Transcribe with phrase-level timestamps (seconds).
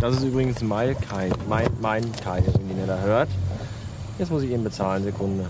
[0.00, 3.28] Das ist übrigens mein Keil, mein, mein Keil, den ihr da hört.
[4.18, 5.44] Jetzt muss ich eben bezahlen, Sekunde.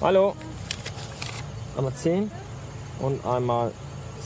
[0.00, 0.36] Hallo.
[1.76, 2.30] Einmal 10
[3.00, 3.72] und einmal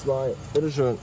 [0.05, 0.35] 2.
[0.53, 0.99] Bitteschön.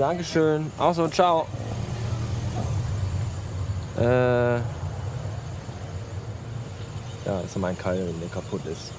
[0.00, 0.72] Dankeschön.
[0.78, 1.46] Auch so, ciao.
[3.98, 4.54] Äh.
[7.26, 8.92] Ja, ist mein Keil, der kaputt ist.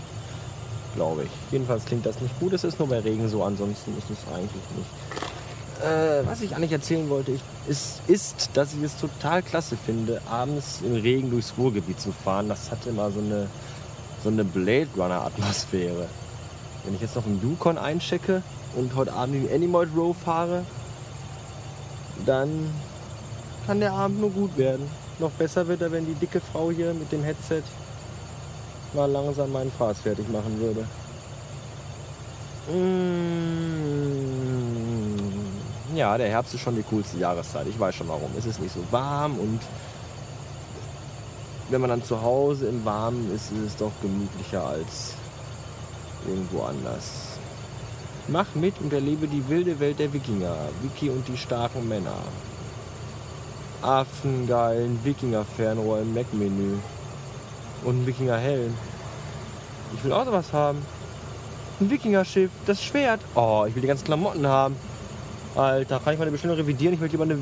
[0.94, 1.30] Glaube ich.
[1.52, 2.54] Jedenfalls klingt das nicht gut.
[2.54, 5.84] Es ist nur bei Regen so, ansonsten ist es eigentlich nicht.
[5.84, 10.22] Äh, was ich eigentlich erzählen wollte, ich, ist, ist, dass ich es total klasse finde,
[10.30, 12.48] abends im Regen durchs Ruhrgebiet zu fahren.
[12.48, 13.48] Das hat immer so eine,
[14.24, 16.06] so eine Blade Runner-Atmosphäre.
[16.84, 18.44] Wenn ich jetzt noch einen Yukon einchecke
[18.76, 20.64] und heute Abend die Animoid Row fahre,
[22.26, 22.70] dann
[23.66, 24.88] kann der Abend nur gut werden.
[25.20, 27.64] Noch besser wird er, wenn die dicke Frau hier mit dem Headset
[28.94, 30.86] mal langsam meinen Fraß fertig machen würde.
[32.72, 33.32] Mm,
[35.96, 37.68] Ja, der Herbst ist schon die coolste Jahreszeit.
[37.68, 38.32] Ich weiß schon warum.
[38.38, 39.60] Es ist nicht so warm und
[41.70, 45.14] wenn man dann zu Hause im Warmen ist, ist es doch gemütlicher als
[46.28, 47.31] irgendwo anders.
[48.28, 50.56] Mach mit und erlebe die wilde Welt der Wikinger.
[50.82, 52.16] Wiki und die starken Männer.
[53.82, 56.76] Affengeilen Wikinger-Fernrohr im Mac-Menü.
[57.84, 58.74] Und ein Wikinger-Helm.
[59.96, 60.80] Ich will auch sowas haben.
[61.80, 63.22] Ein Wikinger-Schiff, das Schwert.
[63.34, 64.76] Oh, ich will die ganzen Klamotten haben.
[65.56, 66.94] Alter, kann ich meine Bestellung revidieren?
[66.94, 67.42] Ich möchte lieber eine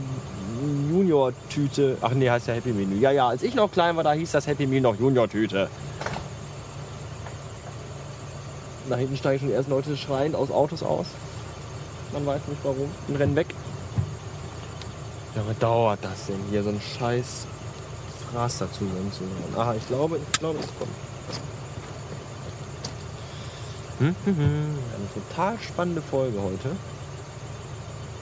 [0.89, 1.97] Junior-Tüte.
[2.01, 2.95] Ach nee, heißt ja Happy Menü.
[2.95, 5.69] Ja, ja, als ich noch klein war, da hieß das Happy Meal noch Junior-Tüte.
[8.89, 11.05] Da hinten steigen schon ersten Leute schreiend aus Autos aus.
[12.11, 12.89] Man weiß nicht warum.
[13.07, 13.47] Und rennen weg.
[15.35, 17.45] Ja, was dauert das denn hier, so ein scheiß
[18.31, 19.55] Fraß dazu zu hören?
[19.55, 20.91] Aha, ich glaube, ich glaube, es kommt.
[23.99, 24.79] Hm, hm, hm.
[24.95, 26.71] Eine total spannende Folge heute.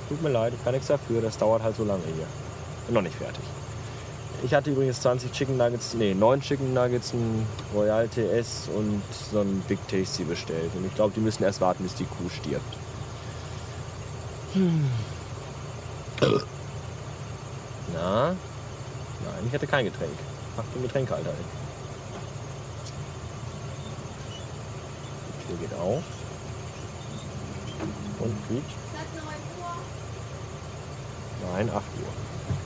[0.10, 2.28] Tut mir leid, ich kann nichts dafür, das dauert halt so lange hier.
[2.88, 3.44] Bin noch nicht fertig.
[4.44, 9.42] Ich hatte übrigens 20 Chicken Nuggets, nee, 9 Chicken Nuggets, ein Royal TS und so
[9.42, 10.72] ein Big Tasty bestellt.
[10.76, 12.78] Und ich glaube, die müssen erst warten, bis die Kuh stirbt.
[14.54, 14.90] Hm.
[17.94, 18.30] Na?
[18.30, 18.38] Nein,
[19.48, 20.12] ich hatte kein Getränk.
[20.56, 21.46] Mach den Getränkhalter hin.
[25.40, 26.04] Die Tür geht auf.
[28.20, 28.78] Und quietscht.
[31.54, 32.57] Nein, 8 Uhr.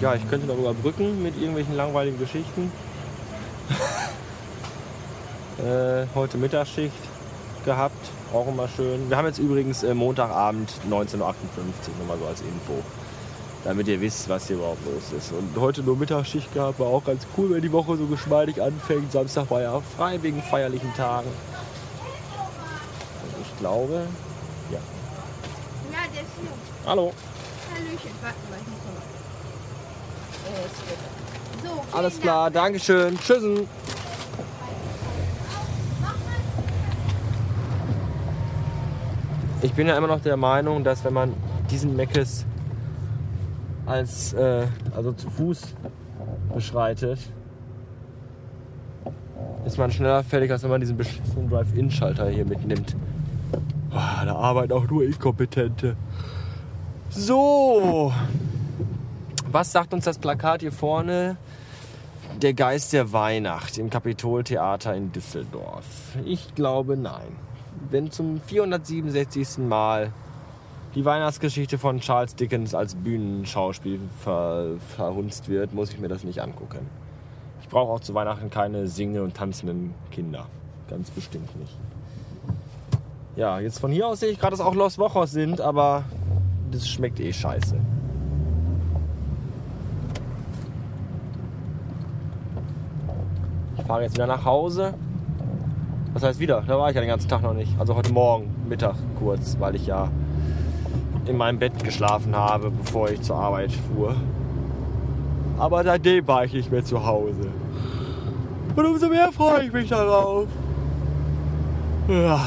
[0.00, 2.72] Ja, ich könnte noch überbrücken mit irgendwelchen langweiligen Geschichten.
[5.58, 6.92] äh, heute Mittagsschicht
[7.64, 9.08] gehabt, auch immer schön.
[9.08, 11.32] Wir haben jetzt übrigens äh, Montagabend 19.58 Uhr,
[11.98, 12.82] nur mal so als Info.
[13.64, 15.32] Damit ihr wisst, was hier überhaupt los ist.
[15.32, 19.12] Und heute nur Mittagsschicht gehabt, war auch ganz cool, wenn die Woche so geschmeidig anfängt.
[19.12, 21.28] Samstag war ja auch frei wegen feierlichen Tagen.
[23.22, 24.06] Und ich glaube,
[24.72, 24.78] ja.
[25.92, 26.50] Ja, der ist hier.
[26.86, 27.12] Hallo.
[27.74, 28.94] Hallöchen, warte mal, ich muss noch
[31.68, 31.76] mal.
[31.76, 32.22] Äh, So, Alles Dank.
[32.22, 33.18] klar, Dankeschön.
[33.18, 33.68] Tschüssen.
[39.62, 41.34] Ich bin ja immer noch der Meinung, dass wenn man
[41.70, 42.46] diesen Meckes
[43.90, 45.74] als äh, also zu Fuß
[46.54, 47.18] beschreitet,
[49.66, 52.96] ist man schneller fertig, als wenn man diesen beschissenen Drive-In-Schalter hier mitnimmt.
[53.90, 55.96] Boah, da arbeiten auch nur Inkompetente.
[57.10, 58.12] So,
[59.50, 61.36] was sagt uns das Plakat hier vorne?
[62.40, 66.16] Der Geist der Weihnacht im Kapitoltheater in Düsseldorf.
[66.24, 67.36] Ich glaube nein.
[67.90, 69.58] Wenn zum 467.
[69.58, 70.12] Mal
[70.94, 76.40] die Weihnachtsgeschichte von Charles Dickens als Bühnenschauspiel ver verhunzt wird, muss ich mir das nicht
[76.42, 76.86] angucken.
[77.62, 80.46] Ich brauche auch zu Weihnachten keine singenden und tanzenden Kinder.
[80.88, 81.76] Ganz bestimmt nicht.
[83.36, 86.02] Ja, jetzt von hier aus sehe ich gerade, dass auch Los Wochos sind, aber
[86.72, 87.76] das schmeckt eh scheiße.
[93.78, 94.94] Ich fahre jetzt wieder nach Hause.
[96.12, 96.62] Was heißt wieder?
[96.66, 97.78] Da war ich ja den ganzen Tag noch nicht.
[97.78, 100.10] Also heute Morgen, Mittag kurz, weil ich ja
[101.26, 104.14] in meinem Bett geschlafen habe, bevor ich zur Arbeit fuhr.
[105.58, 107.48] Aber seitdem war ich nicht mehr zu Hause.
[108.74, 110.46] Und umso mehr freue ich mich darauf.
[112.08, 112.40] Ja.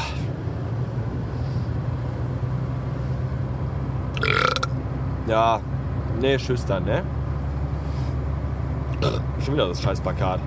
[5.28, 5.62] Ja,
[6.20, 6.38] nee,
[6.68, 7.04] dann, ne?
[9.44, 10.40] Schon wieder das scheiß Plakat.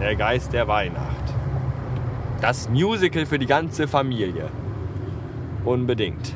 [0.00, 1.34] Der Geist der Weihnacht.
[2.40, 4.48] Das Musical für die ganze Familie.
[5.64, 6.34] Unbedingt.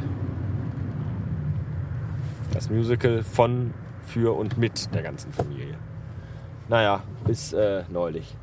[2.59, 3.73] Das Musical von,
[4.03, 5.77] für und mit der ganzen Familie.
[6.69, 8.37] Naja, bis äh, neulich.